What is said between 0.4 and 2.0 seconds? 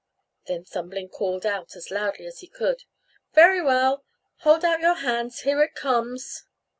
Then Thumbling called out as